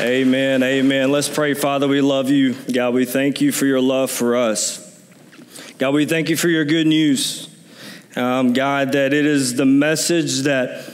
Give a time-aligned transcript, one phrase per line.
[0.00, 0.62] Amen.
[0.62, 1.10] Amen.
[1.10, 1.88] Let's pray, Father.
[1.88, 2.52] We love you.
[2.70, 4.82] God, we thank you for your love for us.
[5.78, 7.48] God, we thank you for your good news.
[8.14, 10.84] Um, God, that it is the message that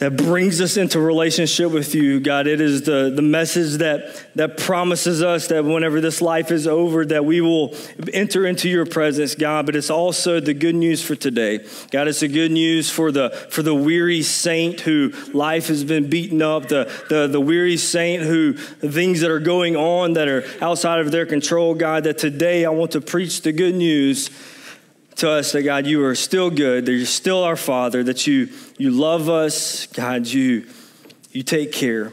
[0.00, 2.46] that brings us into relationship with you, God.
[2.46, 7.04] It is the, the message that, that promises us that whenever this life is over,
[7.04, 7.76] that we will
[8.14, 9.66] enter into your presence, God.
[9.66, 11.66] But it's also the good news for today.
[11.90, 16.08] God, it's the good news for the, for the weary saint who life has been
[16.08, 20.44] beaten up, the, the, the weary saint who things that are going on that are
[20.62, 24.30] outside of their control, God, that today I want to preach the good news
[25.20, 28.48] to us that God, you are still good, that you're still our Father, that you
[28.78, 30.66] you love us, God, you
[31.32, 32.12] you take care.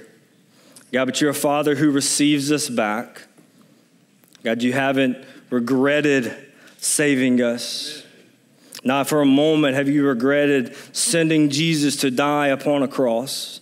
[0.91, 3.23] God, but you're a Father who receives us back.
[4.43, 5.17] God, you haven't
[5.49, 6.33] regretted
[6.77, 8.03] saving us.
[8.83, 13.59] Not for a moment have you regretted sending Jesus to die upon a cross.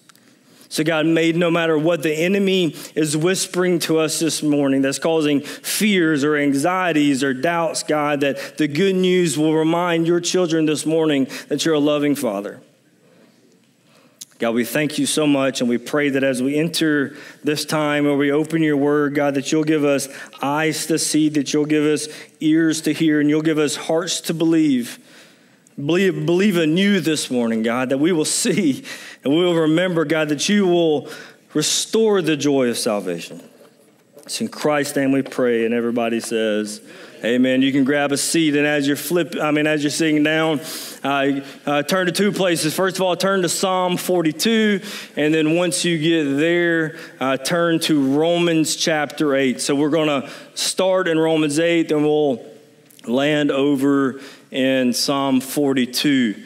[0.75, 4.99] So, God made no matter what the enemy is whispering to us this morning that's
[4.99, 10.65] causing fears or anxieties or doubts, God, that the good news will remind your children
[10.65, 12.59] this morning that you're a loving Father.
[14.37, 18.03] God, we thank you so much, and we pray that as we enter this time
[18.03, 20.09] where we open your word, God, that you'll give us
[20.41, 22.09] eyes to see, that you'll give us
[22.41, 24.99] ears to hear, and you'll give us hearts to believe.
[25.77, 28.85] Believe, believe anew this morning, God, that we will see
[29.23, 31.09] and we will remember, God, that you will
[31.53, 33.41] restore the joy of salvation.
[34.17, 36.81] It's in Christ's name we pray, and everybody says,
[37.23, 37.61] Amen.
[37.61, 40.59] You can grab a seat, and as you're flip, I mean, as you're sitting down,
[41.03, 42.73] uh, uh, turn to two places.
[42.73, 44.81] First of all, turn to Psalm 42,
[45.15, 49.59] and then once you get there, uh, turn to Romans chapter 8.
[49.59, 52.45] So we're going to start in Romans 8, then we'll
[53.07, 54.21] land over
[54.55, 56.41] in Psalm 42.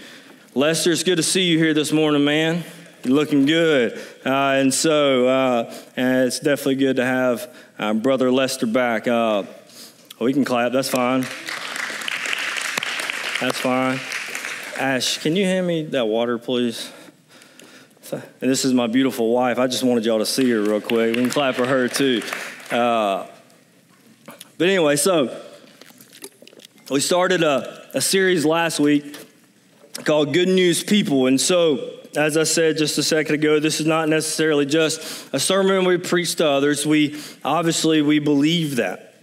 [0.55, 2.63] Lester, it's good to see you here this morning, man.
[3.03, 3.99] You're looking good.
[4.25, 9.07] Uh, and so uh, and it's definitely good to have uh, Brother Lester back.
[9.07, 9.43] Uh,
[10.19, 11.21] we can clap, that's fine.
[13.42, 13.99] That's fine.
[14.80, 16.92] Ash, can you hand me that water, please?
[18.11, 19.59] And this is my beautiful wife.
[19.59, 21.15] I just wanted y'all to see her real quick.
[21.15, 22.23] We can clap for her too.
[22.71, 23.27] Uh,
[24.58, 25.39] but anyway, so
[26.89, 29.17] we started a, a series last week
[30.05, 31.27] called Good News People.
[31.27, 35.39] And so, as I said just a second ago, this is not necessarily just a
[35.39, 36.86] sermon we preach to others.
[36.86, 39.16] We obviously we believe that,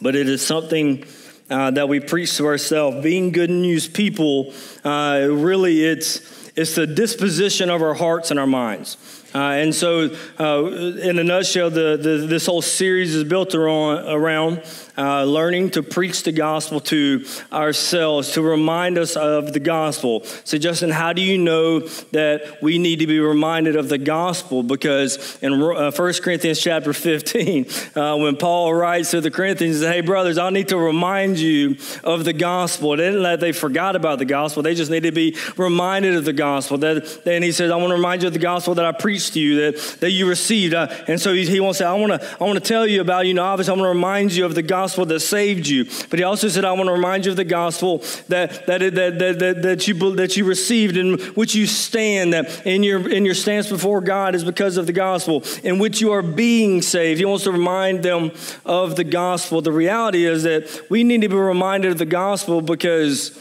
[0.00, 1.04] but it is something
[1.50, 3.02] uh, that we preach to ourselves.
[3.02, 4.52] Being good news people,
[4.84, 8.96] uh, really, it's it's the disposition of our hearts and our minds.
[9.34, 10.08] Uh, and so,
[10.40, 14.62] uh, in a nutshell, the, the, this whole series is built around, around
[14.96, 20.24] uh, learning to preach the gospel to ourselves, to remind us of the gospel.
[20.44, 21.80] So, Justin, how do you know
[22.12, 24.62] that we need to be reminded of the gospel?
[24.62, 27.66] Because in uh, 1 Corinthians chapter 15,
[27.96, 31.38] uh, when Paul writes to the Corinthians, he says, Hey, brothers, I need to remind
[31.38, 32.96] you of the gospel.
[32.96, 36.24] They didn't let they forgot about the gospel, they just need to be reminded of
[36.24, 36.78] the gospel.
[36.78, 39.17] That, and he says, I want to remind you of the gospel that I preached
[39.30, 40.74] to you, that, that you received.
[40.74, 42.86] Uh, and so he, he wants to say, I want to I want to tell
[42.86, 45.20] you about, you know, obviously, I want to remind you of the gospel gospel that
[45.20, 45.84] saved you.
[46.08, 49.18] But he also said, I want to remind you of the gospel that, that, that,
[49.18, 53.24] that, that, that, you, that you received, in which you stand, that in your, in
[53.24, 57.18] your stance before God is because of the gospel, in which you are being saved.
[57.18, 58.30] He wants to remind them
[58.64, 59.60] of the gospel.
[59.60, 63.38] The reality is that we need to be reminded of the gospel because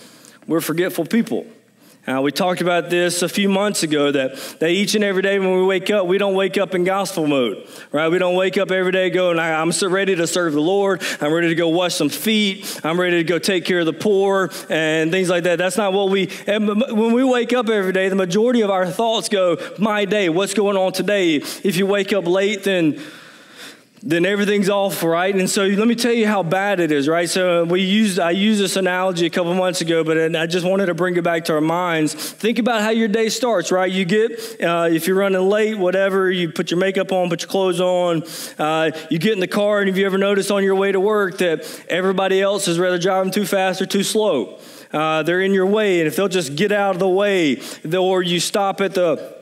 [0.48, 1.46] we're forgetful people.
[2.08, 5.38] Uh, we talked about this a few months ago that, that each and every day
[5.40, 8.08] when we wake up, we don't wake up in gospel mode, right?
[8.08, 11.04] We don't wake up every day going, I'm so ready to serve the Lord.
[11.20, 12.80] I'm ready to go wash some feet.
[12.82, 15.58] I'm ready to go take care of the poor and things like that.
[15.58, 19.28] That's not what we, when we wake up every day, the majority of our thoughts
[19.28, 21.36] go, my day, what's going on today?
[21.36, 23.02] If you wake up late, then
[24.04, 25.36] then everything's off, right?
[25.36, 27.28] And so let me tell you how bad it is, right?
[27.28, 30.86] So we used I used this analogy a couple months ago, but I just wanted
[30.88, 32.14] to bring it back to our minds.
[32.14, 33.92] Think about how your day starts, right?
[33.92, 37.50] You get uh, if you're running late, whatever, you put your makeup on, put your
[37.50, 38.24] clothes on,
[38.60, 41.00] uh, you get in the car, and have you ever noticed on your way to
[41.00, 44.60] work that everybody else is rather driving too fast or too slow?
[44.94, 47.62] Uh, they're in your way, and if they'll just get out of the way,
[47.94, 49.36] or you stop at the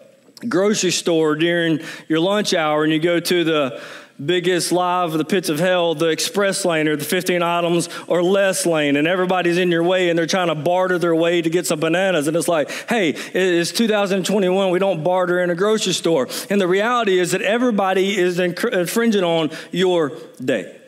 [0.48, 3.82] grocery store during your lunch hour and you go to the
[4.24, 8.24] biggest live of the pits of hell, the express lane or the 15 items or
[8.24, 11.50] less lane, and everybody's in your way and they're trying to barter their way to
[11.50, 12.28] get some bananas.
[12.28, 16.30] And it's like, hey, it's 2021, we don't barter in a grocery store.
[16.50, 20.14] And the reality is that everybody is infringing on your
[20.44, 20.80] day.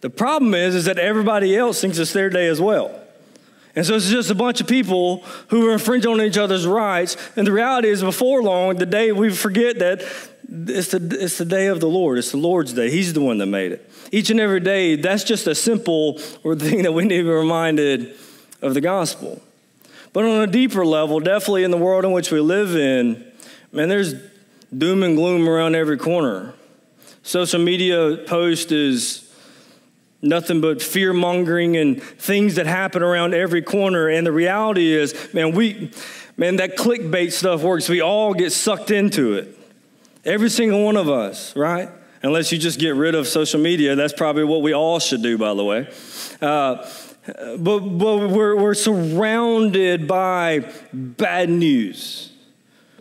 [0.00, 2.94] The problem is, is that everybody else thinks it's their day as well.
[3.74, 5.18] And so it's just a bunch of people
[5.48, 7.16] who are infringing on each other's rights.
[7.36, 10.02] And the reality is, before long, the day we forget that
[10.50, 12.18] it's the, it's the day of the Lord.
[12.18, 12.90] It's the Lord's day.
[12.90, 13.90] He's the one that made it.
[14.10, 18.16] Each and every day, that's just a simple thing that we need to be reminded
[18.62, 19.42] of the gospel.
[20.12, 23.24] But on a deeper level, definitely in the world in which we live in,
[23.72, 24.14] man, there's
[24.76, 26.54] doom and gloom around every corner.
[27.22, 29.30] Social media post is
[30.22, 34.08] nothing but fear mongering and things that happen around every corner.
[34.08, 35.90] And the reality is, man, we,
[36.38, 37.88] man, that clickbait stuff works.
[37.88, 39.57] We all get sucked into it.
[40.28, 41.88] Every single one of us, right?
[42.22, 43.96] Unless you just get rid of social media.
[43.96, 45.88] That's probably what we all should do, by the way.
[46.42, 46.86] Uh,
[47.56, 52.30] but, but we're, we're surrounded by bad news.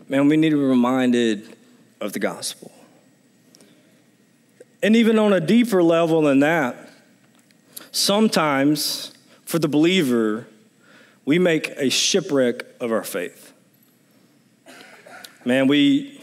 [0.08, 1.58] Man, we need to be reminded
[2.00, 2.72] of the gospel.
[4.82, 6.78] And even on a deeper level than that,
[7.92, 9.12] sometimes
[9.44, 10.48] for the believer,
[11.26, 13.52] we make a shipwreck of our faith.
[15.44, 16.17] Man, we,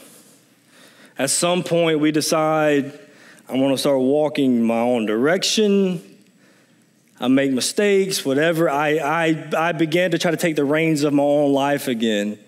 [1.19, 2.99] at some point, we decide
[3.49, 6.03] I want to start walking my own direction.
[7.21, 8.69] I make mistakes, whatever.
[8.69, 12.39] I, I, I began to try to take the reins of my own life again.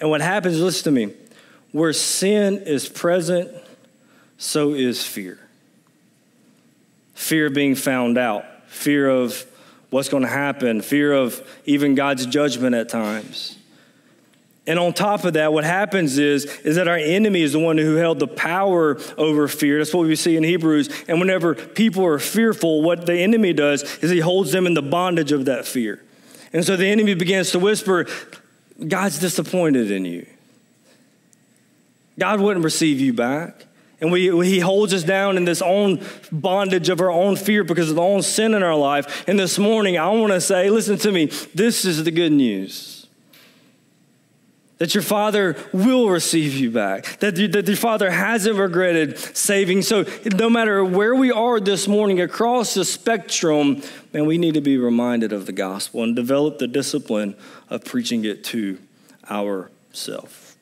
[0.00, 1.14] And what happens, listen to me,
[1.72, 3.50] where sin is present,
[4.38, 5.38] so is fear.
[7.14, 9.44] Fear of being found out, fear of
[9.90, 13.57] what's going to happen, fear of even God's judgment at times.
[14.68, 17.78] And on top of that, what happens is, is that our enemy is the one
[17.78, 19.78] who held the power over fear.
[19.78, 20.90] That's what we see in Hebrews.
[21.08, 24.82] And whenever people are fearful, what the enemy does is he holds them in the
[24.82, 26.04] bondage of that fear.
[26.52, 28.06] And so the enemy begins to whisper,
[28.86, 30.26] God's disappointed in you.
[32.18, 33.64] God wouldn't receive you back.
[34.02, 37.88] And we, he holds us down in this own bondage of our own fear because
[37.88, 39.26] of the own sin in our life.
[39.26, 42.97] And this morning, I want to say, listen to me, this is the good news.
[44.78, 47.18] That your father will receive you back.
[47.18, 49.82] That, that your father hasn't regretted saving.
[49.82, 50.04] So,
[50.34, 53.82] no matter where we are this morning across the spectrum,
[54.12, 57.34] man, we need to be reminded of the gospel and develop the discipline
[57.68, 58.78] of preaching it to
[59.28, 60.56] ourselves.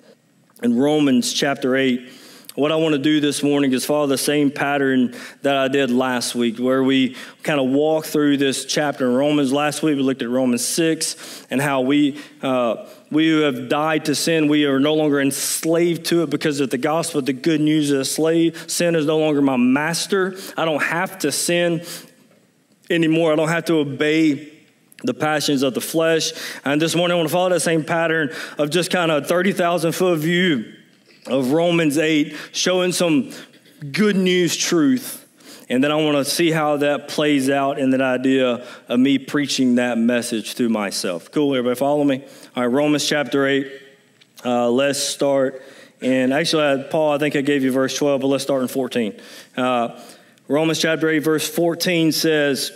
[0.62, 2.08] In Romans chapter 8,
[2.54, 5.90] what I want to do this morning is follow the same pattern that I did
[5.90, 9.52] last week, where we kind of walk through this chapter in Romans.
[9.52, 12.18] Last week we looked at Romans 6 and how we.
[12.40, 16.60] Uh, we who have died to sin, we are no longer enslaved to it because
[16.60, 17.22] of the gospel.
[17.22, 18.64] The good news is a slave.
[18.68, 20.36] Sin is no longer my master.
[20.56, 21.84] I don't have to sin
[22.90, 23.32] anymore.
[23.32, 24.52] I don't have to obey
[25.04, 26.32] the passions of the flesh.
[26.64, 29.92] And this morning I want to follow that same pattern of just kind of 30,000
[29.92, 30.74] foot view
[31.26, 33.32] of Romans 8, showing some
[33.92, 35.15] good news truth.
[35.68, 39.18] And then I want to see how that plays out in that idea of me
[39.18, 41.30] preaching that message to myself.
[41.32, 42.24] Cool, everybody follow me?
[42.54, 43.82] All right, Romans chapter 8.
[44.44, 45.62] Uh, let's start.
[46.00, 49.20] And actually, Paul, I think I gave you verse 12, but let's start in 14.
[49.56, 50.00] Uh,
[50.46, 52.70] Romans chapter 8, verse 14 says,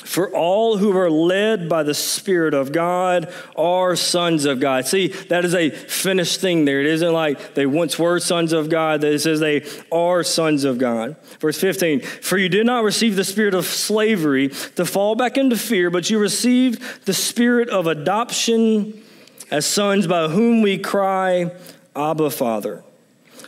[0.00, 4.86] for all who are led by the Spirit of God are sons of God.
[4.86, 6.80] See, that is a finished thing there.
[6.80, 9.04] It isn't like they once were sons of God.
[9.04, 9.60] It says they
[9.92, 11.16] are sons of God.
[11.40, 15.56] Verse 15 For you did not receive the spirit of slavery to fall back into
[15.56, 19.02] fear, but you received the spirit of adoption
[19.50, 21.52] as sons by whom we cry,
[21.94, 22.84] Abba, Father.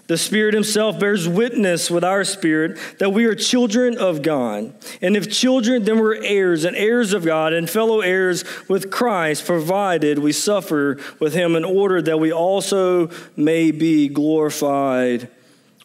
[0.08, 4.74] The Spirit Himself bears witness with our spirit that we are children of God.
[5.00, 9.46] And if children, then we're heirs and heirs of God and fellow heirs with Christ,
[9.46, 15.28] provided we suffer with Him in order that we also may be glorified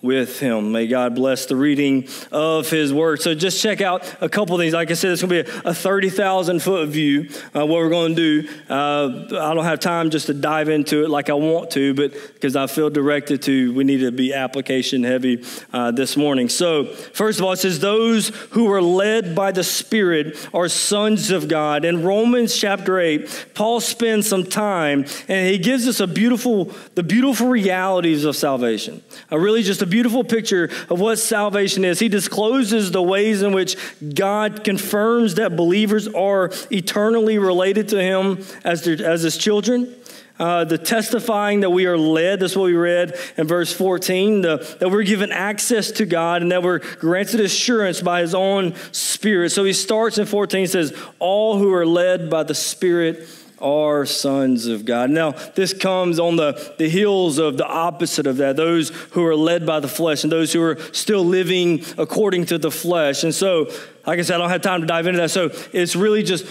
[0.08, 0.72] with him.
[0.72, 3.22] May God bless the reading of his word.
[3.22, 4.74] So just check out a couple of things.
[4.74, 7.30] Like I said, it's going to be a, 30,000 foot view.
[7.54, 11.04] Uh, what we're going to do, uh, I don't have time just to dive into
[11.04, 14.34] it like I want to, but because I feel directed to, we need to be
[14.34, 16.48] application heavy uh, this morning.
[16.48, 21.32] So first of all, it says, those who are led by the Spirit are sons
[21.32, 21.84] of God.
[21.84, 27.04] In Romans chapter 8, Paul spends some time and he gives us a beautiful, the
[27.04, 29.04] beautiful realities of salvation.
[29.30, 32.00] I really just a beautiful picture of what salvation is.
[32.00, 33.78] He discloses the ways in which
[34.14, 39.94] God confirms that believers are eternally related to Him as, their, as His children.
[40.40, 44.78] Uh, the testifying that we are led, that's what we read in verse 14, the,
[44.80, 49.50] that we're given access to God and that we're granted assurance by His own Spirit.
[49.52, 53.28] So he starts in 14, says, All who are led by the Spirit
[53.60, 55.10] are sons of God.
[55.10, 59.36] Now, this comes on the, the heels of the opposite of that those who are
[59.36, 63.24] led by the flesh and those who are still living according to the flesh.
[63.24, 63.70] And so,
[64.06, 65.32] like I said, I don't have time to dive into that.
[65.32, 66.46] So, it's really just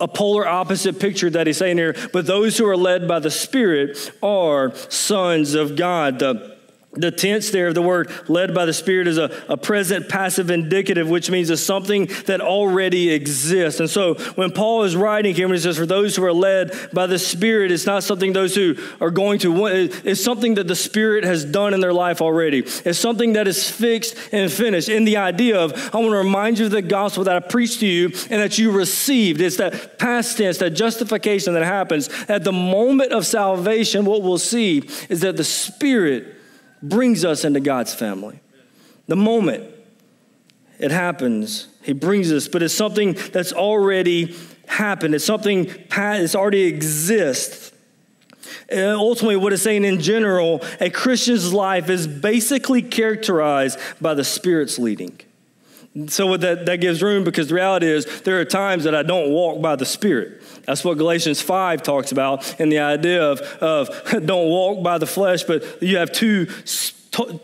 [0.00, 1.94] a polar opposite picture that he's saying here.
[2.12, 6.18] But those who are led by the Spirit are sons of God.
[6.18, 6.53] The
[6.96, 10.50] The tense there of the word led by the Spirit is a, a present passive
[10.50, 13.80] indicative, which means it's something that already exists.
[13.80, 16.72] And so when Paul is writing here, when he says, For those who are led
[16.92, 19.66] by the Spirit, it's not something those who are going to,
[20.04, 22.60] it's something that the Spirit has done in their life already.
[22.60, 24.88] It's something that is fixed and finished.
[24.88, 27.80] In the idea of, I want to remind you of the gospel that I preached
[27.80, 29.40] to you and that you received.
[29.40, 32.08] It's that past tense, that justification that happens.
[32.28, 36.34] At the moment of salvation, what we'll see is that the Spirit
[36.88, 38.40] brings us into God's family.
[39.06, 39.64] The moment
[40.78, 44.36] it happens, He brings us, but it's something that's already
[44.66, 45.14] happened.
[45.14, 47.72] It's something that's already exists.
[48.68, 54.24] And ultimately, what it's saying in general, a Christian's life is basically characterized by the
[54.24, 55.20] Spirit's leading.
[56.08, 59.02] So what that, that gives room because the reality is there are times that I
[59.02, 60.42] don't walk by the Spirit.
[60.66, 63.88] That's what Galatians 5 talks about and the idea of, of
[64.26, 66.46] don't walk by the flesh, but you have two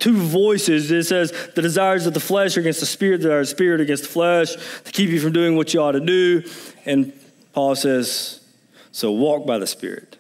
[0.01, 0.91] two voices.
[0.91, 4.09] It says the desires of the flesh are against the spirit, the spirit against the
[4.09, 6.43] flesh to keep you from doing what you ought to do.
[6.87, 7.13] And
[7.53, 8.41] Paul says,
[8.93, 10.17] so walk by the spirit.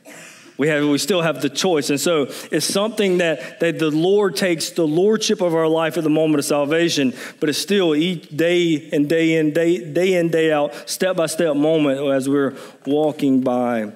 [0.61, 1.89] We, have, we still have the choice.
[1.89, 6.05] And so it's something that, that the Lord takes the lordship of our life at
[6.05, 10.29] the moment of salvation, but it's still each day and day in, day, day in,
[10.29, 13.93] day out, step by step moment as we're walking by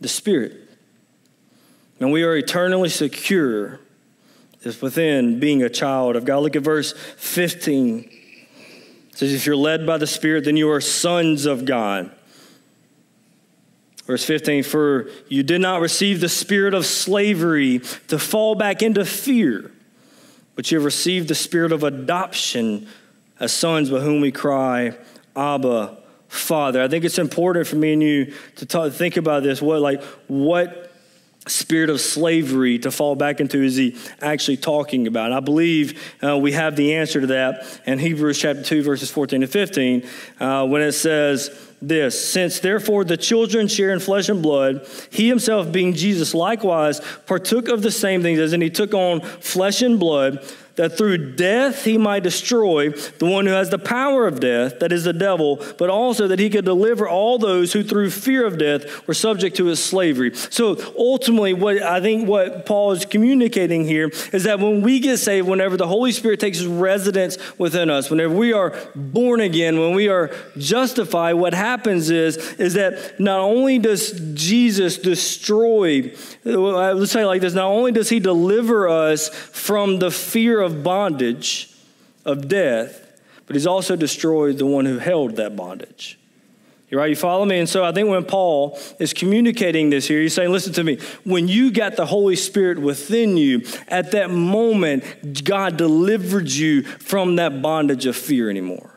[0.00, 0.54] the Spirit.
[2.00, 3.78] And we are eternally secure
[4.62, 6.38] is within being a child of God.
[6.38, 8.08] Look at verse 15.
[9.10, 12.10] It says, If you're led by the Spirit, then you are sons of God.
[14.06, 19.04] Verse 15, for you did not receive the spirit of slavery to fall back into
[19.04, 19.72] fear,
[20.54, 22.86] but you have received the spirit of adoption
[23.40, 24.96] as sons by whom we cry,
[25.34, 25.98] Abba,
[26.28, 26.82] Father.
[26.82, 29.60] I think it's important for me and you to talk, think about this.
[29.60, 30.92] What, like, what
[31.48, 35.32] spirit of slavery to fall back into is he actually talking about?
[35.32, 39.42] I believe uh, we have the answer to that in Hebrews chapter 2, verses 14
[39.42, 40.08] to 15,
[40.40, 42.28] uh, when it says this.
[42.28, 47.68] Since therefore the children share in flesh and blood, he himself, being Jesus, likewise partook
[47.68, 50.44] of the same things, as in he took on flesh and blood
[50.76, 54.92] that through death he might destroy the one who has the power of death, that
[54.92, 58.58] is the devil, but also that he could deliver all those who through fear of
[58.58, 60.34] death were subject to his slavery.
[60.34, 65.18] So ultimately, what I think what Paul is communicating here is that when we get
[65.18, 69.94] saved, whenever the Holy Spirit takes residence within us, whenever we are born again, when
[69.94, 76.12] we are justified, what happens is, is that not only does Jesus destroy,
[76.44, 81.72] let's say like this, not only does he deliver us from the fear of bondage,
[82.26, 86.18] of death, but he's also destroyed the one who held that bondage.
[86.90, 87.10] You right?
[87.10, 87.58] You follow me?
[87.58, 90.98] And so I think when Paul is communicating this here, he's saying, listen to me.
[91.24, 97.36] When you got the Holy Spirit within you, at that moment, God delivered you from
[97.36, 98.92] that bondage of fear anymore.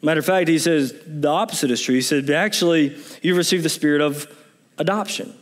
[0.00, 1.94] Matter of fact, he says the opposite is true.
[1.94, 4.26] He said, actually, you received the spirit of
[4.78, 5.34] adoption.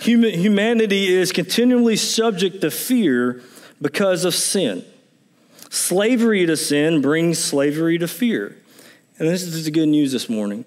[0.00, 3.42] Human, humanity is continually subject to fear
[3.82, 4.84] because of sin.
[5.68, 8.56] Slavery to sin brings slavery to fear.
[9.18, 10.64] And this is the good news this morning.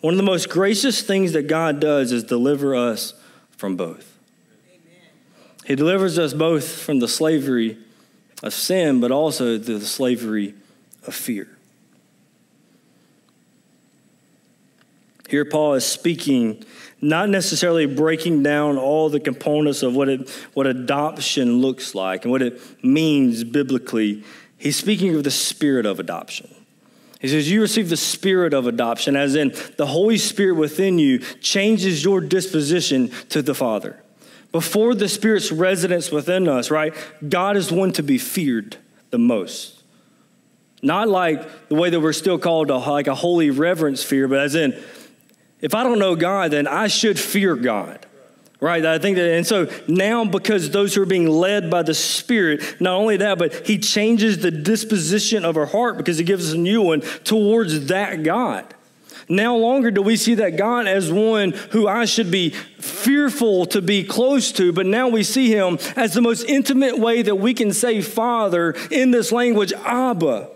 [0.00, 3.14] One of the most gracious things that God does is deliver us
[3.50, 4.16] from both.
[4.68, 5.02] Amen.
[5.66, 7.76] He delivers us both from the slavery
[8.42, 10.54] of sin, but also the slavery
[11.06, 11.48] of fear.
[15.30, 16.64] Here, Paul is speaking
[17.00, 22.32] not necessarily breaking down all the components of what, it, what adoption looks like and
[22.32, 24.24] what it means biblically.
[24.58, 26.52] He's speaking of the spirit of adoption.
[27.20, 31.20] He says, You receive the spirit of adoption, as in the Holy Spirit within you
[31.40, 34.02] changes your disposition to the Father.
[34.52, 36.92] Before the Spirit's residence within us, right,
[37.26, 38.76] God is one to be feared
[39.10, 39.80] the most.
[40.82, 44.54] Not like the way that we're still called like a holy reverence fear, but as
[44.54, 44.82] in
[45.60, 48.06] if I don't know God, then I should fear God.
[48.60, 48.84] Right?
[48.84, 52.78] I think that, and so now because those who are being led by the Spirit,
[52.78, 56.54] not only that, but He changes the disposition of our heart because He gives us
[56.54, 58.74] a new one towards that God.
[59.30, 63.80] Now longer do we see that God as one who I should be fearful to
[63.80, 67.54] be close to, but now we see Him as the most intimate way that we
[67.54, 70.50] can say Father in this language, Abba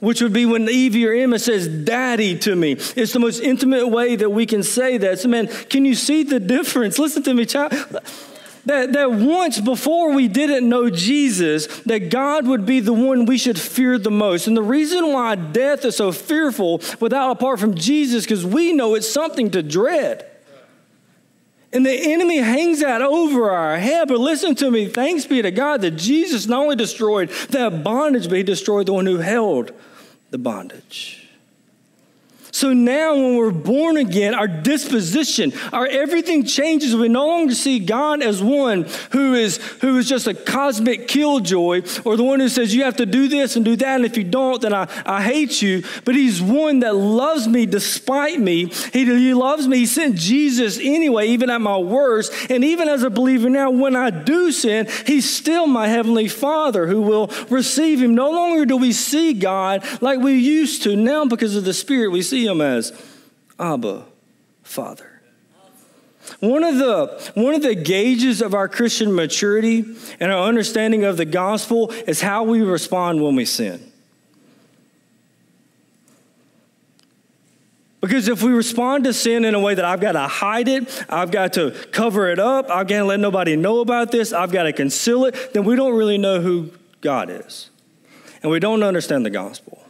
[0.00, 2.72] which would be when Evie or Emma says, Daddy to me.
[2.72, 5.20] It's the most intimate way that we can say that.
[5.20, 6.98] So, man, can you see the difference?
[6.98, 7.72] Listen to me, child.
[8.66, 13.38] That, that once before we didn't know Jesus, that God would be the one we
[13.38, 14.46] should fear the most.
[14.46, 18.94] And the reason why death is so fearful without apart from Jesus, because we know
[18.94, 20.26] it's something to dread.
[21.72, 24.08] And the enemy hangs that over our head.
[24.08, 28.28] But listen to me, thanks be to God that Jesus not only destroyed that bondage,
[28.28, 29.72] but he destroyed the one who held
[30.30, 31.19] the bondage.
[32.60, 36.94] So now, when we're born again, our disposition, our everything changes.
[36.94, 41.82] We no longer see God as one who is who is just a cosmic killjoy,
[42.04, 44.16] or the one who says you have to do this and do that, and if
[44.16, 45.82] you don't, then I, I hate you.
[46.04, 48.66] But He's one that loves me despite me.
[48.92, 49.78] He, he loves me.
[49.78, 53.96] He sent Jesus anyway, even at my worst, and even as a believer now, when
[53.96, 58.14] I do sin, He's still my heavenly Father who will receive Him.
[58.14, 60.94] No longer do we see God like we used to.
[60.94, 62.92] Now, because of the Spirit, we see see him as
[63.58, 64.04] Abba,
[64.62, 65.06] Father.
[66.38, 69.84] One of, the, one of the gauges of our Christian maturity
[70.20, 73.90] and our understanding of the gospel is how we respond when we sin.
[78.00, 81.04] Because if we respond to sin in a way that I've got to hide it,
[81.08, 84.52] I've got to cover it up, I've got to let nobody know about this, I've
[84.52, 86.70] got to conceal it, then we don't really know who
[87.02, 87.68] God is.
[88.42, 89.84] And we don't understand the gospel.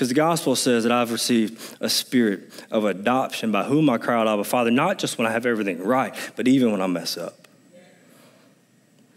[0.00, 4.18] Because the gospel says that I've received a spirit of adoption by whom I cry
[4.18, 7.18] out, Abba, Father, not just when I have everything right, but even when I mess
[7.18, 7.46] up.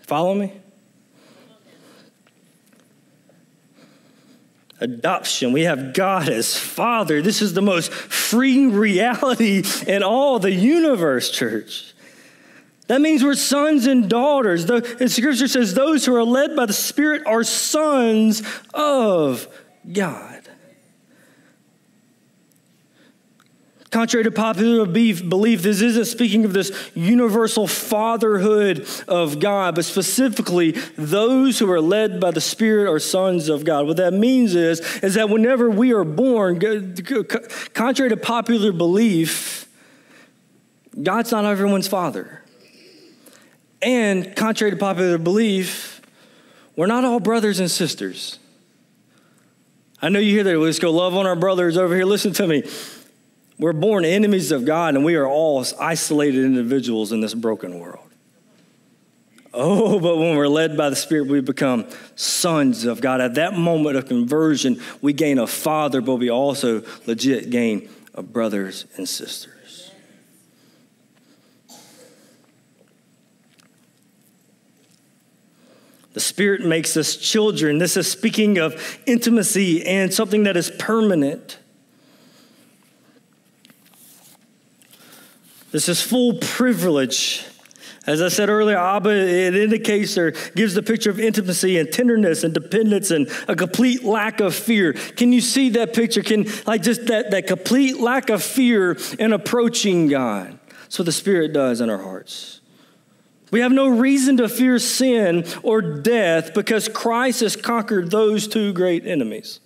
[0.01, 0.51] Follow me?
[4.81, 5.53] Adoption.
[5.53, 7.21] We have God as Father.
[7.21, 11.93] This is the most freeing reality in all the universe, church.
[12.87, 14.65] That means we're sons and daughters.
[14.65, 19.47] The, and Scripture says those who are led by the Spirit are sons of
[19.89, 20.32] God.
[23.93, 30.71] Contrary to popular belief, this isn't speaking of this universal fatherhood of God, but specifically
[30.97, 33.85] those who are led by the Spirit are sons of God.
[33.85, 36.59] What that means is, is that whenever we are born,
[37.75, 39.69] contrary to popular belief,
[40.99, 42.41] God's not everyone's father.
[43.79, 46.01] And contrary to popular belief,
[46.75, 48.39] we're not all brothers and sisters.
[50.01, 50.57] I know you hear that.
[50.57, 52.05] Let's go love on our brothers over here.
[52.05, 52.63] Listen to me.
[53.63, 58.09] We're born enemies of God, and we are all isolated individuals in this broken world.
[59.53, 63.21] Oh, but when we're led by the Spirit, we become sons of God.
[63.21, 68.21] At that moment of conversion, we gain a father, but we also legit gain a
[68.21, 69.91] brothers and sisters.
[76.11, 77.77] The Spirit makes us children.
[77.77, 81.59] This is speaking of intimacy and something that is permanent.
[85.73, 87.43] This is full privilege.
[88.05, 92.43] As I said earlier, Abba, it indicates or gives the picture of intimacy and tenderness
[92.43, 94.93] and dependence and a complete lack of fear.
[94.93, 96.21] Can you see that picture?
[96.21, 100.59] Can, like, just that, that complete lack of fear in approaching God.
[100.83, 102.61] That's what the Spirit does in our hearts.
[103.49, 108.73] We have no reason to fear sin or death because Christ has conquered those two
[108.73, 109.59] great enemies.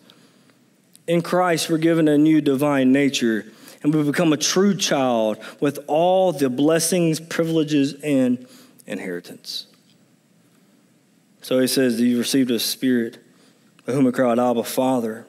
[1.06, 3.52] In Christ, we're given a new divine nature
[3.84, 8.48] and we become a true child with all the blessings, privileges, and
[8.86, 9.68] inheritance.
[11.42, 13.20] So he says, You received a spirit
[13.86, 15.26] whom I cried, Abba, Father.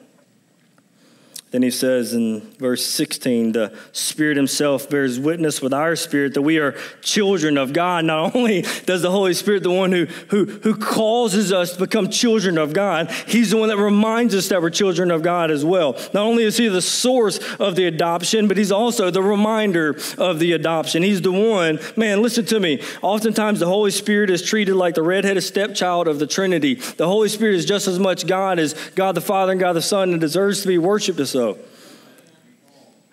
[1.51, 6.43] Then he says in verse 16, the Spirit Himself bears witness with our spirit that
[6.43, 8.05] we are children of God.
[8.05, 12.09] Not only does the Holy Spirit, the one who, who, who causes us to become
[12.09, 15.65] children of God, He's the one that reminds us that we're children of God as
[15.65, 15.93] well.
[16.13, 20.37] Not only is He the source of the adoption, but He's also the reminder of
[20.37, 21.01] the adoption.
[21.01, 22.79] He's the one, man, listen to me.
[23.01, 26.75] Oftentimes the Holy Spirit is treated like the redheaded stepchild of the Trinity.
[26.75, 29.81] The Holy Spirit is just as much God as God the Father and God the
[29.81, 31.38] Son and deserves to be worshiped as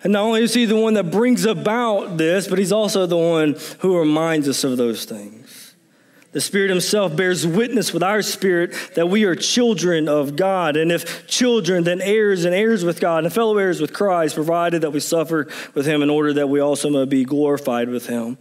[0.03, 3.17] And not only is he the one that brings about this, but he's also the
[3.17, 5.75] one who reminds us of those things.
[6.33, 10.77] The Spirit Himself bears witness with our spirit that we are children of God.
[10.77, 14.83] And if children, then heirs and heirs with God and fellow heirs with Christ, provided
[14.83, 18.37] that we suffer with Him in order that we also may be glorified with Him.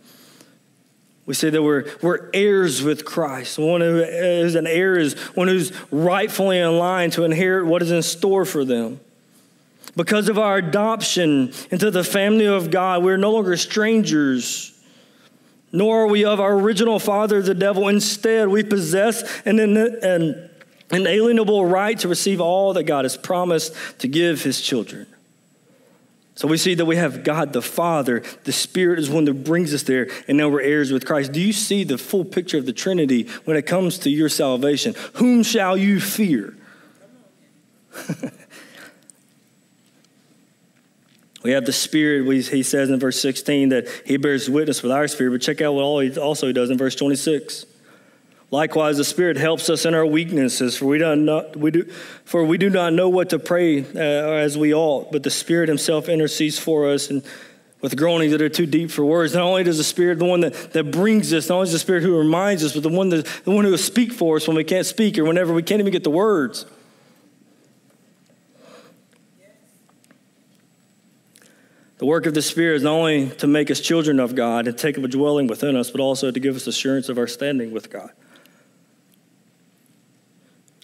[1.24, 3.58] We say that we're, we're heirs with Christ.
[3.58, 7.90] One who is an heir is one who's rightfully in line to inherit what is
[7.90, 9.00] in store for them.
[9.96, 14.78] Because of our adoption into the family of God, we're no longer strangers,
[15.72, 17.88] nor are we of our original father, the devil.
[17.88, 20.50] Instead, we possess an, an
[20.90, 25.06] inalienable right to receive all that God has promised to give his children.
[26.34, 28.22] So we see that we have God the Father.
[28.44, 31.32] The Spirit is one that brings us there, and now we're heirs with Christ.
[31.32, 34.94] Do you see the full picture of the Trinity when it comes to your salvation?
[35.14, 36.54] Whom shall you fear?
[41.46, 42.26] We have the Spirit.
[42.26, 45.30] We, he says in verse 16 that he bears witness with our spirit.
[45.30, 47.66] But check out what he also does in verse 26.
[48.50, 51.84] Likewise, the Spirit helps us in our weaknesses, for we, do not, we, do,
[52.24, 55.68] for we do not know what to pray uh, as we ought, but the Spirit
[55.68, 57.22] Himself intercedes for us and
[57.80, 59.32] with groanings that are too deep for words.
[59.32, 61.78] Not only does the Spirit, the one that, that brings us, not only is the
[61.78, 64.48] Spirit who reminds us, but the one, that, the one who will speak for us
[64.48, 66.66] when we can't speak or whenever we can't even get the words.
[71.98, 74.76] The work of the Spirit is not only to make us children of God and
[74.76, 77.72] take up a dwelling within us, but also to give us assurance of our standing
[77.72, 78.10] with God.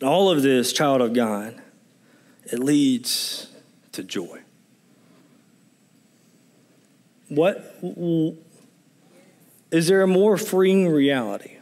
[0.03, 1.61] All of this, child of God,
[2.45, 3.49] it leads
[3.93, 4.41] to joy.
[7.29, 7.79] What
[9.71, 11.57] is there a more freeing reality?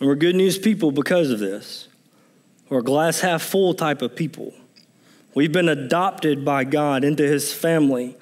[0.00, 1.88] And we're good news people because of this.
[2.68, 4.54] We're glass half full type of people.
[5.34, 8.16] We've been adopted by God into his family.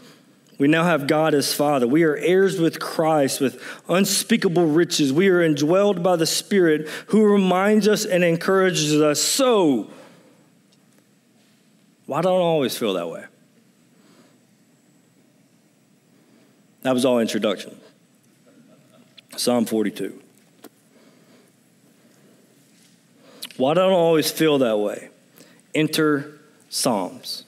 [0.58, 1.86] We now have God as Father.
[1.88, 5.12] We are heirs with Christ with unspeakable riches.
[5.12, 9.20] We are indwelled by the Spirit who reminds us and encourages us.
[9.20, 9.90] So,
[12.06, 13.24] why don't I always feel that way?
[16.82, 17.78] That was all introduction.
[19.36, 20.20] Psalm 42.
[23.56, 25.10] Why don't I always feel that way?
[25.74, 26.39] Enter
[26.70, 27.44] Psalms.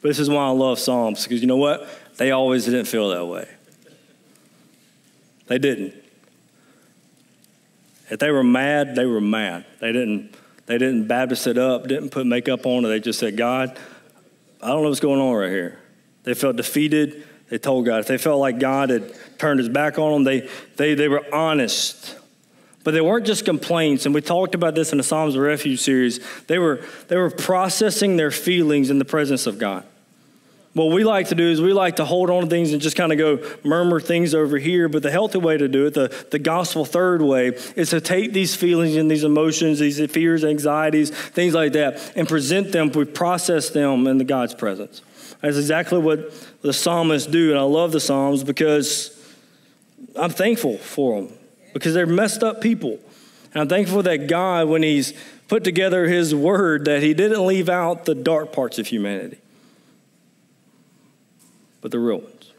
[0.00, 1.88] This is why I love Psalms, because you know what?
[2.16, 3.48] They always didn't feel that way.
[5.46, 5.94] They didn't.
[8.10, 9.64] If they were mad, they were mad.
[9.80, 10.34] They didn't,
[10.66, 12.88] they didn't Baptist it up, didn't put makeup on it.
[12.88, 13.78] They just said, God,
[14.60, 15.78] I don't know what's going on right here.
[16.24, 17.26] They felt defeated.
[17.48, 18.00] They told God.
[18.00, 21.22] If they felt like God had turned his back on them, they, they, they were
[21.34, 22.16] honest.
[22.84, 25.80] But they weren't just complaints, and we talked about this in the Psalms of Refuge
[25.80, 26.20] series.
[26.46, 29.84] They were, they were processing their feelings in the presence of God.
[30.74, 32.96] What we like to do is we like to hold on to things and just
[32.96, 34.88] kind of go murmur things over here.
[34.88, 38.32] But the healthy way to do it, the, the gospel third way, is to take
[38.32, 43.04] these feelings and these emotions, these fears, anxieties, things like that, and present them, we
[43.04, 45.02] process them in the God's presence.
[45.42, 47.50] That's exactly what the psalmists do.
[47.50, 49.18] And I love the Psalms because
[50.16, 51.34] I'm thankful for them
[51.72, 52.98] because they're messed up people.
[53.52, 55.12] And I'm thankful that God, when He's
[55.48, 59.38] put together His Word, that He didn't leave out the dark parts of humanity,
[61.80, 62.52] but the real ones.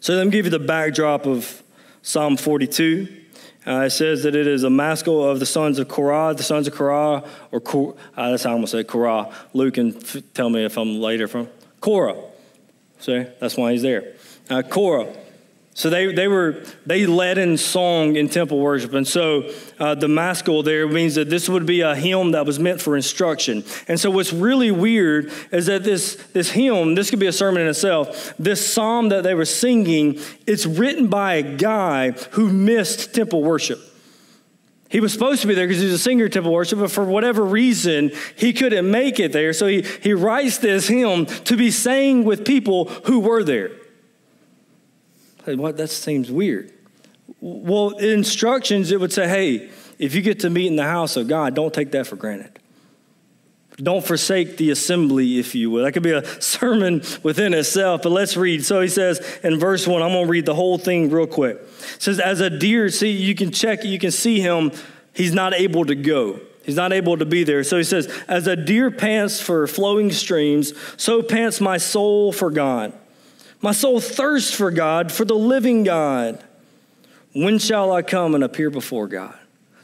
[0.00, 1.62] So let me give you the backdrop of
[2.02, 3.20] Psalm 42.
[3.64, 6.34] Uh, it says that it is a maskil of the sons of Korah.
[6.34, 9.32] The sons of Korah, or Kor, uh, that's how I'm going to say Korah.
[9.54, 11.48] Luke can f- tell me if I'm later from
[11.80, 12.16] Korah.
[12.98, 14.14] See, that's why he's there.
[14.50, 15.14] Uh, Korah.
[15.74, 20.08] So they, they were they led in song in temple worship, and so uh, the
[20.08, 23.64] maskil there means that this would be a hymn that was meant for instruction.
[23.88, 27.62] And so what's really weird is that this this hymn, this could be a sermon
[27.62, 28.34] in itself.
[28.38, 33.80] This psalm that they were singing, it's written by a guy who missed temple worship.
[34.90, 37.42] He was supposed to be there because he's a singer temple worship, but for whatever
[37.42, 39.54] reason, he couldn't make it there.
[39.54, 43.70] So he, he writes this hymn to be sang with people who were there.
[45.46, 45.76] What?
[45.76, 46.72] That seems weird.
[47.40, 51.28] Well, instructions, it would say, hey, if you get to meet in the house of
[51.28, 52.58] God, don't take that for granted.
[53.76, 55.84] Don't forsake the assembly, if you will.
[55.84, 58.64] That could be a sermon within itself, but let's read.
[58.64, 61.56] So he says in verse one, I'm going to read the whole thing real quick.
[61.56, 64.72] It says, As a deer, see, you can check, you can see him,
[65.14, 66.40] he's not able to go.
[66.64, 67.64] He's not able to be there.
[67.64, 72.50] So he says, As a deer pants for flowing streams, so pants my soul for
[72.50, 72.92] God.
[73.62, 76.42] My soul thirsts for God, for the living God.
[77.32, 79.34] When shall I come and appear before God?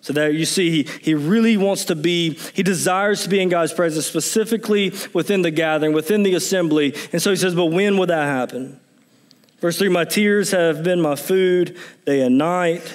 [0.00, 3.48] So there you see, he, he really wants to be, he desires to be in
[3.48, 6.94] God's presence, specifically within the gathering, within the assembly.
[7.12, 8.80] And so he says, But when will that happen?
[9.60, 12.92] Verse 3 My tears have been my food day and night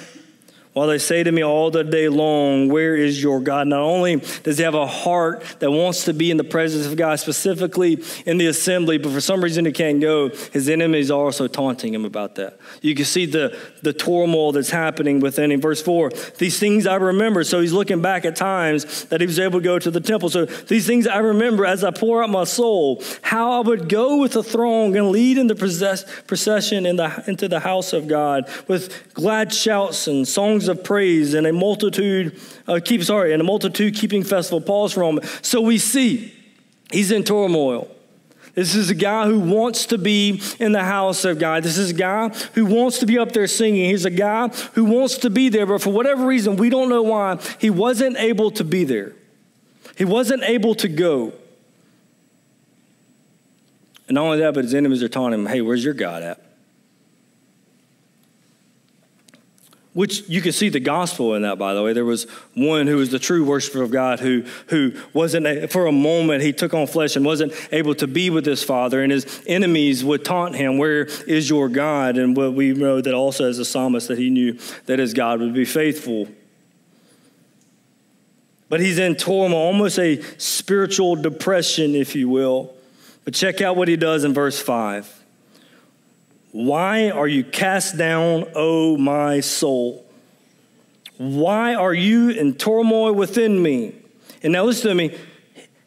[0.74, 3.68] while they say to me all the day long, Where is your God?
[3.68, 6.96] Not only does he have a heart that wants to be in the presence of
[6.96, 11.24] God, specifically in the assembly, but for some reason he can't go, his enemies are
[11.24, 12.58] also taunting him about that.
[12.82, 15.60] You can see the, the turmoil that's happening within him.
[15.60, 17.44] Verse 4 These things I remember.
[17.44, 20.28] So he's looking back at times that he was able to go to the temple.
[20.28, 24.18] So these things I remember as I pour out my soul, how I would go
[24.18, 28.50] with the throng and lead in the procession in the, into the house of God
[28.66, 33.40] with glad shouts and songs songs of praise and a multitude uh, keep sorry and
[33.40, 34.60] a multitude keeping festival.
[34.60, 35.26] Pause for a moment.
[35.42, 36.32] So we see
[36.90, 37.88] he's in turmoil.
[38.54, 41.64] This is a guy who wants to be in the house of God.
[41.64, 43.90] This is a guy who wants to be up there singing.
[43.90, 47.02] He's a guy who wants to be there, but for whatever reason, we don't know
[47.02, 49.12] why, he wasn't able to be there.
[49.96, 51.32] He wasn't able to go.
[54.06, 56.43] And not only that, but his enemies are taunting him, hey, where's your God at?
[59.94, 61.92] Which you can see the gospel in that, by the way.
[61.92, 65.92] There was one who was the true worshiper of God who, who wasn't, for a
[65.92, 69.42] moment, he took on flesh and wasn't able to be with his father, and his
[69.46, 72.18] enemies would taunt him, Where is your God?
[72.18, 75.38] And what we know that also as a psalmist that he knew that his God
[75.38, 76.28] would be faithful.
[78.68, 82.74] But he's in turmoil, almost a spiritual depression, if you will.
[83.24, 85.23] But check out what he does in verse 5.
[86.54, 90.06] Why are you cast down, O my soul?
[91.16, 93.96] Why are you in turmoil within me?
[94.40, 95.18] And now listen to me.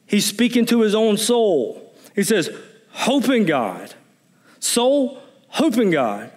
[0.08, 1.96] He's speaking to his own soul.
[2.16, 2.50] He says,
[2.90, 3.94] Hope in God.
[4.60, 6.34] Soul, hope in God.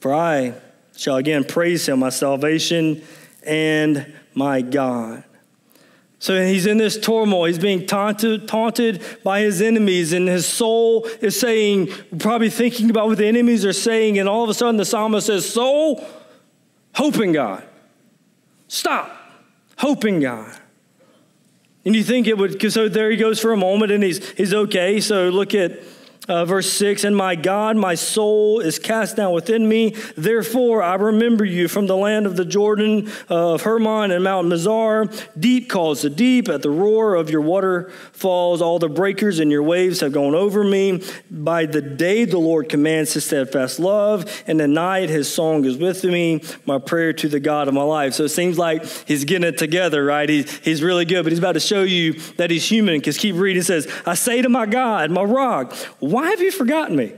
[0.00, 0.52] For I
[0.94, 3.02] shall again praise him, my salvation
[3.46, 5.24] and my God.
[6.24, 7.44] So he's in this turmoil.
[7.44, 13.08] He's being taunted, taunted by his enemies, and his soul is saying, probably thinking about
[13.08, 16.02] what the enemies are saying, and all of a sudden the psalmist says, Soul,
[16.94, 17.62] hope in God.
[18.68, 19.14] Stop.
[19.76, 20.50] Hope in God.
[21.84, 24.54] And you think it would, so there he goes for a moment and he's, he's
[24.54, 25.02] okay.
[25.02, 25.82] So look at
[26.28, 29.90] uh, verse 6 And my God, my soul is cast down within me.
[30.16, 34.48] Therefore, I remember you from the land of the Jordan, uh, of Hermon and Mount
[34.48, 35.12] Mizar.
[35.38, 38.62] Deep calls to deep at the roar of your waterfalls.
[38.62, 41.02] All the breakers and your waves have gone over me.
[41.30, 45.76] By the day, the Lord commands his steadfast love, and the night, his song is
[45.76, 48.14] with me, my prayer to the God of my life.
[48.14, 50.28] So it seems like he's getting it together, right?
[50.28, 53.36] He, he's really good, but he's about to show you that he's human because keep
[53.36, 53.60] reading.
[53.60, 55.74] It says, I say to my God, my rock,
[56.14, 57.12] why have you forgotten me?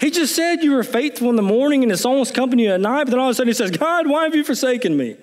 [0.00, 3.04] He just said you were faithful in the morning and his songs company at night,
[3.04, 5.18] but then all of a sudden he says, God, why have you forsaken me?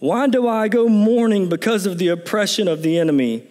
[0.00, 3.44] Why do I go mourning because of the oppression of the enemy?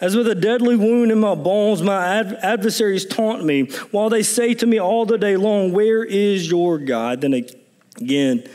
[0.00, 4.22] As with a deadly wound in my bones, my ad- adversaries taunt me, while they
[4.22, 7.20] say to me all the day long, Where is your God?
[7.20, 7.34] Then
[8.00, 8.48] again,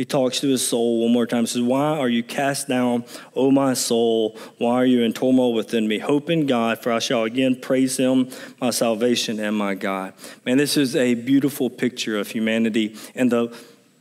[0.00, 1.42] he talks to his soul one more time.
[1.42, 3.04] He says, Why are you cast down,
[3.36, 4.38] O my soul?
[4.56, 5.98] Why are you in turmoil within me?
[5.98, 8.30] Hope in God, for I shall again praise him,
[8.62, 10.14] my salvation and my God.
[10.46, 13.54] Man, this is a beautiful picture of humanity and the,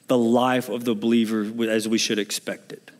[0.07, 2.91] the life of the believer as we should expect it.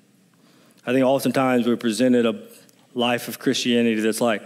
[0.86, 2.50] I think oftentimes we're presented a
[2.94, 4.42] life of Christianity that's like,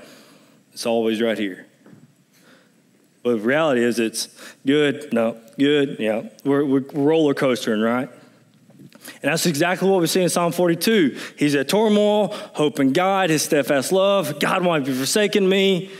[0.73, 1.65] it's always right here.
[3.23, 4.27] But the reality is, it's
[4.63, 6.29] good, no, good, yeah.
[6.45, 8.11] We're, we're roller coastering, right?
[9.21, 11.17] And that's exactly what we see in Psalm 42.
[11.37, 14.39] He's at turmoil, hope in God, his steadfast love.
[14.39, 15.91] God won't be forsaken me.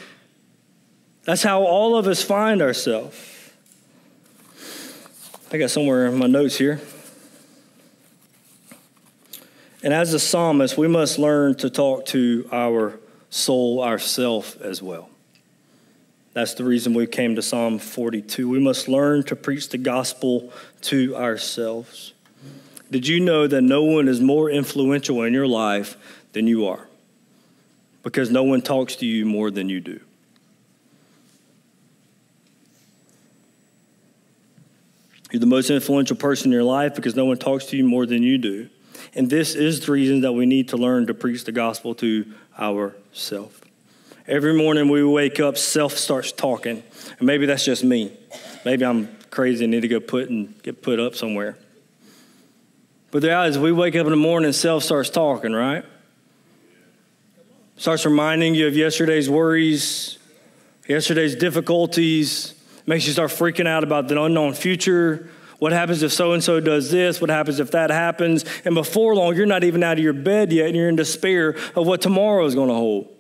[1.24, 3.18] That's how all of us find ourselves.
[5.52, 6.82] I got somewhere in my notes here.
[9.84, 15.10] And as a psalmist, we must learn to talk to our soul, ourself as well.
[16.34, 18.50] That's the reason we came to Psalm 42.
[18.50, 20.52] We must learn to preach the gospel
[20.84, 22.13] to ourselves.
[22.94, 25.98] Did you know that no one is more influential in your life
[26.34, 26.88] than you are?
[28.04, 30.00] Because no one talks to you more than you do.
[35.32, 38.06] You're the most influential person in your life because no one talks to you more
[38.06, 38.70] than you do.
[39.16, 42.32] And this is the reason that we need to learn to preach the gospel to
[42.60, 43.60] ourselves.
[44.28, 46.84] Every morning we wake up, self starts talking.
[47.18, 48.16] And maybe that's just me.
[48.64, 51.58] Maybe I'm crazy and need to go put and get put up somewhere.
[53.14, 55.86] But the reality is, we wake up in the morning self starts talking, right?
[57.78, 60.18] Starts reminding you of yesterday's worries,
[60.88, 62.56] yesterday's difficulties,
[62.88, 65.30] makes you start freaking out about the unknown future.
[65.60, 67.22] What happens if so and so does this?
[67.22, 68.46] What happens if that happens?
[68.66, 71.50] And before long, you're not even out of your bed yet, and you're in despair
[71.76, 73.16] of what tomorrow is going to hold.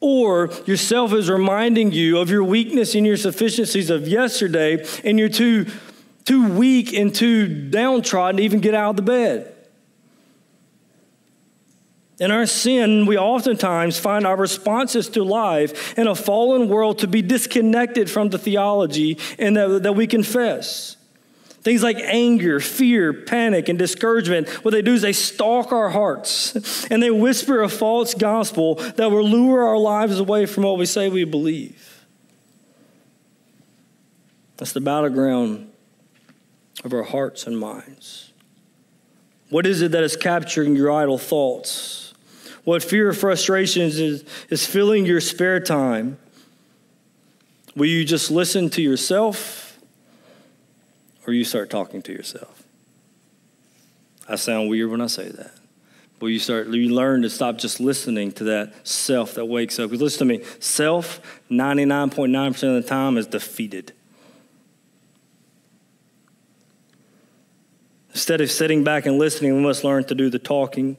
[0.00, 5.30] Or yourself is reminding you of your weakness and your sufficiencies of yesterday, and you're
[5.30, 5.64] too
[6.24, 9.52] too weak and too downtrodden to even get out of the bed.
[12.22, 17.08] In our sin, we oftentimes find our responses to life in a fallen world to
[17.08, 20.96] be disconnected from the theology and that, that we confess.
[21.62, 26.86] Things like anger, fear, panic, and discouragement, what they do is they stalk our hearts
[26.90, 30.86] and they whisper a false gospel that will lure our lives away from what we
[30.86, 32.06] say we believe.
[34.58, 35.71] That's the battleground
[36.84, 38.32] of our hearts and minds?
[39.50, 42.14] What is it that is capturing your idle thoughts?
[42.64, 46.18] What fear or frustrations is, is filling your spare time?
[47.74, 49.78] Will you just listen to yourself
[51.26, 52.62] or you start talking to yourself?
[54.28, 55.52] I sound weird when I say that.
[56.18, 59.90] But you start, you learn to stop just listening to that self that wakes up.
[59.90, 63.92] Because listen to me, self, 99.9% of the time, is defeated.
[68.22, 70.96] Instead of sitting back and listening, we must learn to do the talking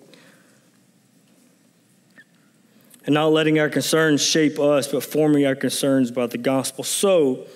[3.06, 6.84] and not letting our concerns shape us, but forming our concerns about the gospel.
[6.84, 7.48] So,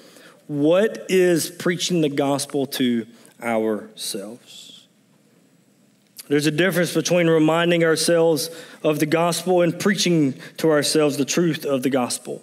[0.47, 3.07] what is preaching the gospel to
[3.43, 4.87] ourselves?
[6.29, 8.49] There's a difference between reminding ourselves
[8.83, 12.41] of the gospel and preaching to ourselves the truth of the gospel.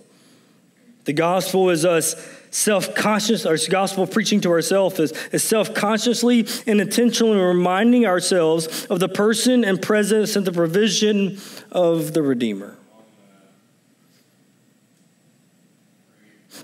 [1.05, 2.15] The gospel is us
[2.51, 8.87] self conscious, our gospel preaching to ourselves is, is self consciously and intentionally reminding ourselves
[8.87, 11.39] of the person and presence and the provision
[11.73, 12.77] of the Redeemer.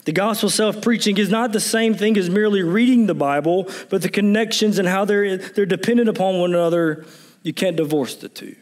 [0.05, 4.03] The gospel self preaching is not the same thing as merely reading the Bible, but
[4.03, 7.05] the connections and how they're, they're dependent upon one another.
[7.43, 8.57] You can't divorce the two.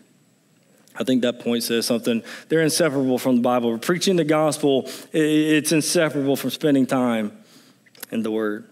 [0.99, 2.23] I think that point says something.
[2.49, 3.79] They're inseparable from the Bible.
[3.79, 7.33] Preaching the gospel, it's inseparable from spending time
[8.11, 8.69] in the Word.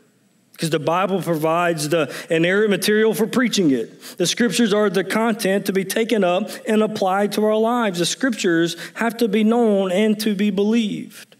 [0.52, 4.00] Because the Bible provides the inerrant material for preaching it.
[4.16, 7.98] The scriptures are the content to be taken up and applied to our lives.
[7.98, 11.36] The scriptures have to be known and to be believed.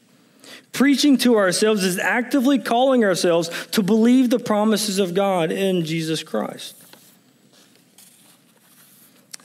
[0.73, 6.23] Preaching to ourselves is actively calling ourselves to believe the promises of God in Jesus
[6.23, 6.76] Christ.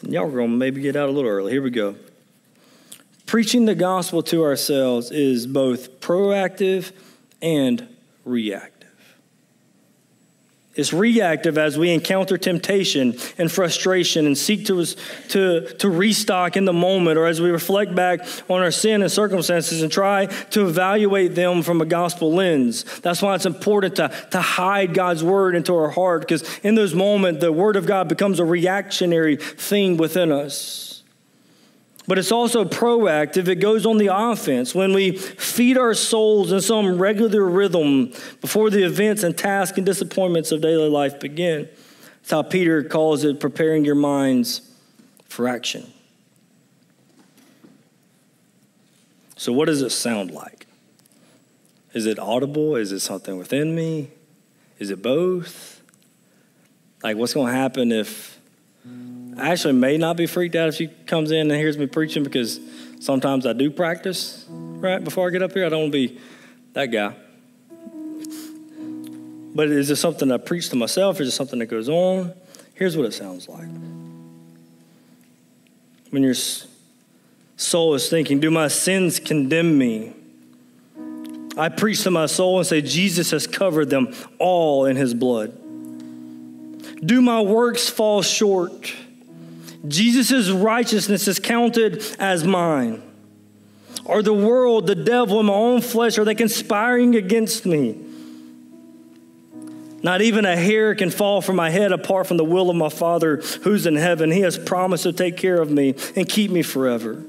[0.04, 1.52] Y'all going to maybe get out a little early.
[1.52, 1.96] Here we go.
[3.28, 6.92] Preaching the gospel to ourselves is both proactive
[7.42, 7.88] and
[8.26, 8.81] reactive.
[10.74, 16.64] It's reactive as we encounter temptation and frustration and seek to, to, to restock in
[16.64, 20.66] the moment, or as we reflect back on our sin and circumstances and try to
[20.66, 22.86] evaluate them from a gospel lens.
[23.02, 26.96] That's why it's important to, to hide God's word into our heart, because in those
[26.96, 31.01] moments, the word of God becomes a reactionary thing within us.
[32.08, 33.48] But it's also proactive.
[33.48, 38.70] It goes on the offense when we feed our souls in some regular rhythm before
[38.70, 41.70] the events and tasks and disappointments of daily life begin.
[42.22, 44.62] That's how Peter calls it preparing your minds
[45.26, 45.92] for action.
[49.38, 50.68] So, what does it sound like?
[51.94, 52.76] Is it audible?
[52.76, 54.10] Is it something within me?
[54.78, 55.82] Is it both?
[57.04, 58.40] Like, what's going to happen if
[59.38, 62.24] I actually may not be freaked out if she comes in and hears me preaching
[62.24, 62.60] because
[63.00, 65.66] sometimes I do practice right before I get up here.
[65.66, 66.20] I don't want to be
[66.74, 67.16] that guy.
[69.54, 71.20] But is it something I preach to myself?
[71.20, 72.34] Is it something that goes on?
[72.74, 73.68] Here's what it sounds like.
[76.10, 76.36] When your
[77.58, 80.14] soul is thinking, Do my sins condemn me?
[81.58, 85.58] I preach to my soul and say, Jesus has covered them all in his blood.
[87.06, 88.94] Do my works fall short?
[89.88, 93.02] Jesus' righteousness is counted as mine?
[94.06, 97.98] Are the world, the devil, and my own flesh, are they conspiring against me?
[100.04, 102.90] Not even a hair can fall from my head apart from the will of my
[102.90, 104.32] Father who's in heaven.
[104.32, 107.24] He has promised to take care of me and keep me forever.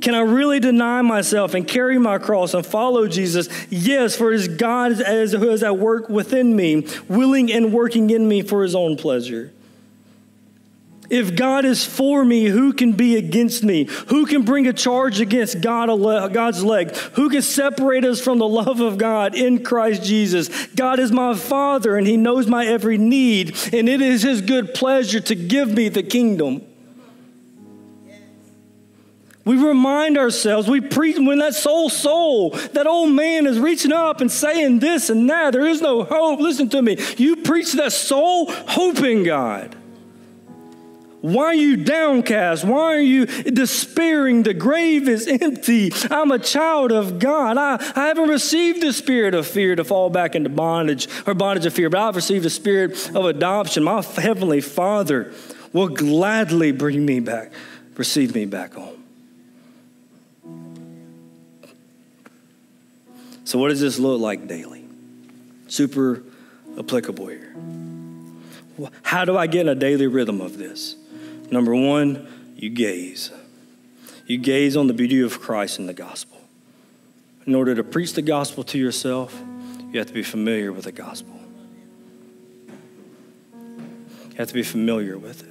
[0.00, 3.48] Can I really deny myself and carry my cross and follow Jesus?
[3.68, 8.26] Yes, for it is God who is at work within me, willing and working in
[8.26, 9.52] me for his own pleasure.
[11.10, 13.88] If God is for me, who can be against me?
[14.06, 15.88] Who can bring a charge against God,
[16.32, 16.96] God's elect?
[17.14, 20.66] Who can separate us from the love of God in Christ Jesus?
[20.68, 24.72] God is my Father, and He knows my every need, and it is His good
[24.72, 26.62] pleasure to give me the kingdom.
[29.44, 34.20] We remind ourselves, we preach when that soul, soul, that old man is reaching up
[34.20, 35.54] and saying this and that.
[35.54, 36.38] There is no hope.
[36.38, 36.98] Listen to me.
[37.16, 39.74] You preach that soul, hope in God.
[41.20, 42.64] Why are you downcast?
[42.64, 44.42] Why are you despairing?
[44.42, 45.92] The grave is empty.
[46.10, 47.58] I'm a child of God.
[47.58, 51.66] I, I haven't received the spirit of fear to fall back into bondage or bondage
[51.66, 53.84] of fear, but I've received the spirit of adoption.
[53.84, 55.34] My heavenly Father
[55.74, 57.52] will gladly bring me back,
[57.96, 58.96] receive me back home.
[63.44, 64.84] So, what does this look like daily?
[65.68, 66.22] Super
[66.78, 67.54] applicable here.
[69.02, 70.96] How do I get in a daily rhythm of this?
[71.50, 73.32] Number one, you gaze.
[74.26, 76.38] You gaze on the beauty of Christ in the gospel.
[77.46, 79.36] In order to preach the gospel to yourself,
[79.90, 81.34] you have to be familiar with the gospel.
[84.30, 85.48] You have to be familiar with it.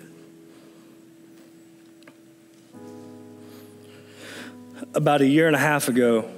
[4.93, 6.31] About a year and a half ago,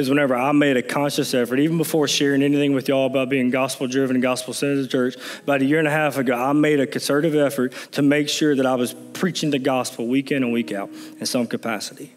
[0.00, 3.50] is whenever I made a conscious effort, even before sharing anything with y'all about being
[3.50, 6.80] gospel driven and gospel centered church, about a year and a half ago, I made
[6.80, 10.52] a concerted effort to make sure that I was preaching the gospel week in and
[10.52, 10.90] week out
[11.20, 12.12] in some capacity.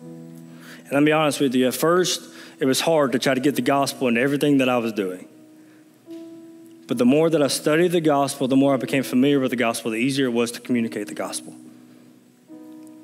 [0.89, 3.55] And me be honest with you, at first, it was hard to try to get
[3.55, 5.27] the gospel into everything that I was doing.
[6.88, 9.57] But the more that I studied the gospel, the more I became familiar with the
[9.57, 11.55] gospel, the easier it was to communicate the gospel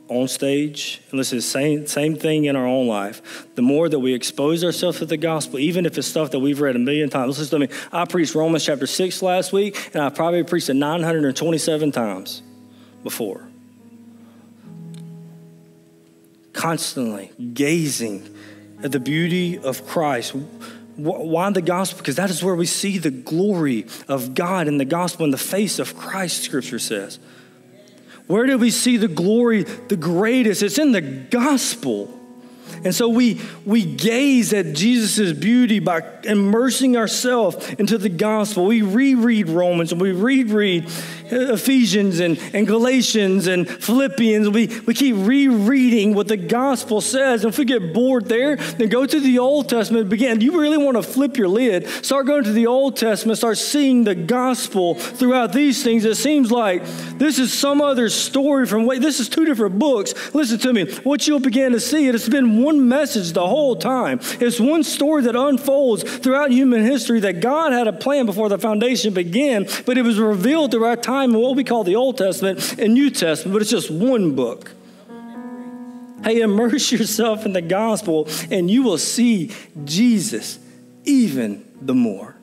[0.10, 3.48] on stage, and listen, same, same thing in our own life.
[3.56, 6.60] The more that we expose ourselves to the gospel, even if it's stuff that we've
[6.60, 7.38] read a million times.
[7.38, 7.74] Listen to me.
[7.92, 12.42] I preached Romans chapter 6 last week, and I probably preached it 927 times
[13.04, 13.48] before.
[16.54, 18.36] Constantly gazing
[18.84, 20.34] at the beauty of Christ.
[20.96, 22.00] Why the gospel?
[22.00, 25.38] Because that is where we see the glory of God in the gospel in the
[25.38, 27.20] face of Christ, scripture says.
[28.30, 30.62] Where do we see the glory the greatest?
[30.62, 32.16] It's in the gospel.
[32.84, 38.68] And so we, we gaze at Jesus' beauty by immersing ourselves into the gospel.
[38.68, 40.92] We reread Romans and we reread
[41.32, 44.50] Ephesians and, and Galatians and Philippians.
[44.50, 47.44] We, we keep rereading what the gospel says.
[47.44, 50.10] And if we get bored there, then go to the Old Testament.
[50.10, 50.42] Begin.
[50.42, 51.88] You really want to flip your lid.
[51.88, 53.38] Start going to the Old Testament.
[53.38, 56.06] Start seeing the gospel throughout these things.
[56.06, 56.84] It seems like
[57.18, 59.00] this is some other story from, way.
[59.00, 60.34] this is two different books.
[60.34, 60.92] Listen to me.
[61.04, 64.20] What you'll begin to see, it's been one message the whole time.
[64.40, 68.58] It's one story that unfolds throughout human history that God had a plan before the
[68.58, 72.18] foundation began, but it was revealed throughout time time in what we call the Old
[72.18, 74.72] Testament and New Testament, but it's just one book.
[76.24, 79.52] Hey, immerse yourself in the gospel and you will see
[79.84, 80.60] Jesus
[81.04, 82.36] even the more.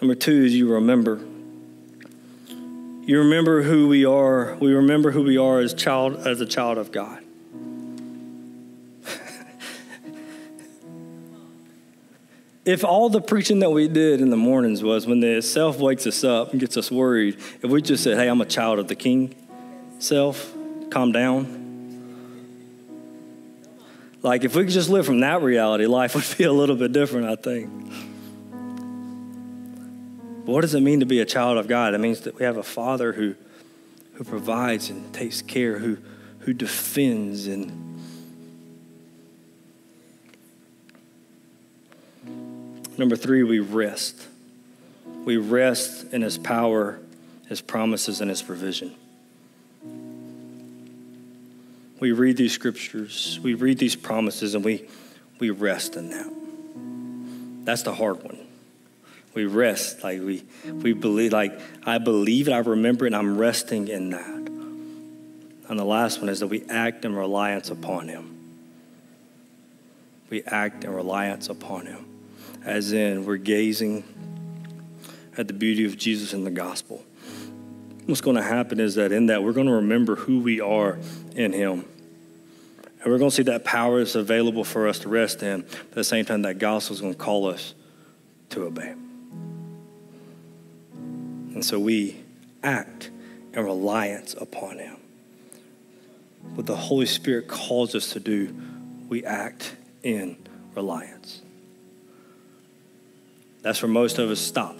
[0.00, 1.20] Number two is you remember.
[3.02, 4.54] You remember who we are.
[4.56, 7.24] We remember who we are as child as a child of God.
[12.68, 16.06] If all the preaching that we did in the mornings was when the self wakes
[16.06, 18.88] us up and gets us worried, if we just said, hey, I'm a child of
[18.88, 19.34] the king,
[20.00, 20.52] self,
[20.90, 21.54] calm down.
[24.20, 26.92] Like, if we could just live from that reality, life would be a little bit
[26.92, 27.70] different, I think.
[30.44, 31.94] But what does it mean to be a child of God?
[31.94, 33.34] It means that we have a father who,
[34.12, 35.96] who provides and takes care, who,
[36.40, 37.87] who defends and
[42.98, 44.26] Number three, we rest.
[45.24, 46.98] We rest in His power,
[47.48, 48.94] His promises, and His provision.
[52.00, 54.88] We read these scriptures, we read these promises, and we,
[55.38, 57.64] we rest in that.
[57.64, 58.38] That's the hard one.
[59.34, 63.38] We rest, like we, we believe, like I believe it, I remember it, and I'm
[63.38, 64.48] resting in that.
[65.68, 68.34] And the last one is that we act in reliance upon Him.
[70.30, 72.07] We act in reliance upon Him
[72.68, 74.04] as in we're gazing
[75.38, 77.02] at the beauty of Jesus in the gospel.
[78.04, 80.98] What's going to happen is that in that we're going to remember who we are
[81.34, 81.86] in Him.
[83.00, 85.62] And we're going to see that power is available for us to rest in.
[85.62, 87.74] At the same time, that gospel is going to call us
[88.50, 88.94] to obey.
[90.92, 92.16] And so we
[92.62, 93.10] act
[93.54, 94.96] in reliance upon Him.
[96.54, 98.54] What the Holy Spirit calls us to do,
[99.08, 100.36] we act in
[100.74, 101.42] reliance.
[103.62, 104.76] That's where most of us stop.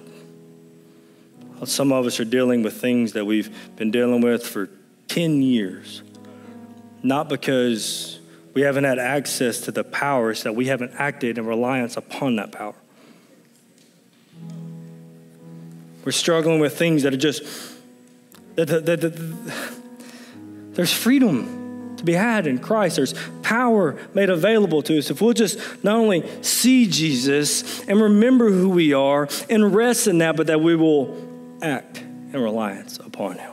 [1.64, 4.70] Some of us are dealing with things that we've been dealing with for
[5.08, 6.02] 10 years.
[7.02, 8.20] Not because
[8.54, 12.36] we haven't had access to the power, it's that we haven't acted in reliance upon
[12.36, 12.74] that power.
[16.04, 17.42] We're struggling with things that are just,
[18.54, 19.74] that, that, that, that
[20.72, 21.57] there's freedom
[21.98, 22.96] to be had in Christ.
[22.96, 25.10] There's power made available to us.
[25.10, 30.18] If we'll just not only see Jesus and remember who we are and rest in
[30.18, 31.16] that, but that we will
[31.62, 33.52] act in reliance upon Him.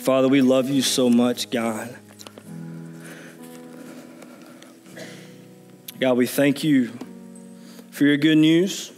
[0.00, 1.96] Father, we love you so much, God.
[6.00, 6.90] God, we thank you
[7.92, 8.90] for your good news.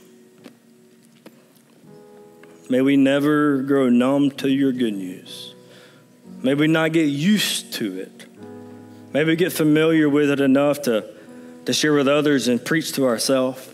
[2.71, 5.54] May we never grow numb to your good news.
[6.45, 8.27] Maybe we not get used to it.
[9.15, 11.11] Maybe we get familiar with it enough to,
[11.65, 13.67] to share with others and preach to ourselves.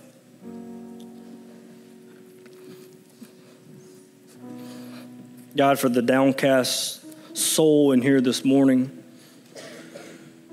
[5.56, 7.04] God, for the downcast
[7.36, 9.02] soul in here this morning,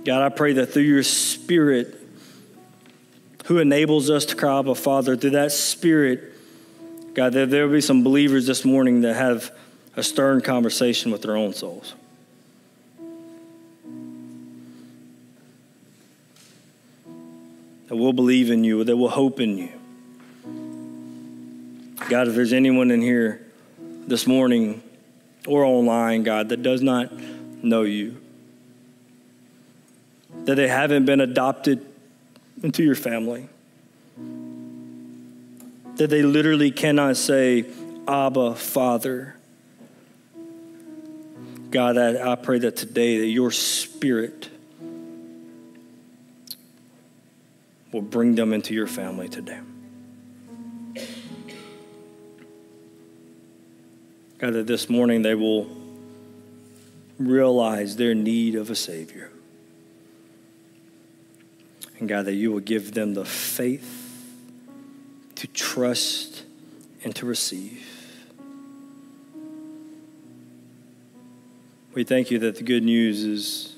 [0.03, 2.01] God, I pray that through your Spirit,
[3.45, 6.33] who enables us to cry out, Father, through that Spirit,
[7.13, 9.51] God, there will be some believers this morning that have
[9.95, 11.93] a stern conversation with their own souls.
[17.87, 19.71] That will believe in you, that will hope in you.
[22.09, 23.45] God, if there's anyone in here
[24.07, 24.81] this morning
[25.47, 27.11] or online, God, that does not
[27.63, 28.17] know you,
[30.45, 31.85] that they haven't been adopted
[32.63, 33.47] into your family,
[35.95, 37.65] that they literally cannot say,
[38.07, 39.35] Abba, Father.
[41.71, 44.49] God, I, I pray that today that your spirit
[47.91, 49.59] will bring them into your family today.
[54.39, 55.67] God, that this morning they will
[57.17, 59.31] realize their need of a Savior.
[61.99, 64.03] And God, that you will give them the faith
[65.35, 66.43] to trust
[67.03, 67.83] and to receive.
[71.93, 73.76] We thank you that the good news is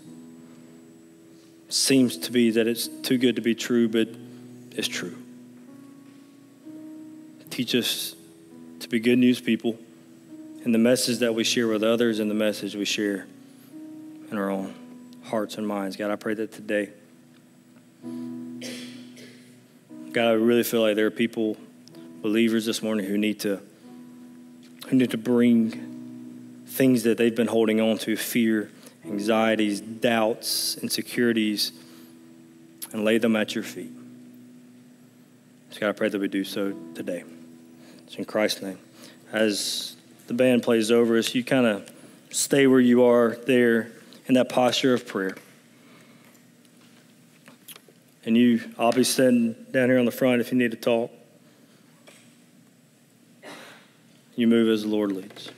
[1.69, 4.09] seems to be that it's too good to be true, but
[4.71, 5.15] it's true.
[7.49, 8.15] Teach us
[8.79, 9.77] to be good news people
[10.63, 13.27] and the message that we share with others and the message we share
[14.31, 14.73] in our own
[15.23, 15.95] hearts and minds.
[15.95, 16.89] God, I pray that today,
[20.11, 21.55] God, I really feel like there are people,
[22.21, 23.61] believers this morning, who need to
[24.87, 28.71] who need to bring things that they've been holding on to, fear,
[29.05, 31.71] anxieties, doubts, insecurities,
[32.91, 33.91] and lay them at your feet.
[35.71, 37.23] So God, I pray that we do so today.
[38.05, 38.79] It's in Christ's name.
[39.31, 39.95] As
[40.27, 41.89] the band plays over us, you kind of
[42.31, 43.91] stay where you are there
[44.27, 45.35] in that posture of prayer.
[48.25, 51.11] And you, I'll be sitting down here on the front if you need to talk.
[54.35, 55.51] You move as the Lord leads.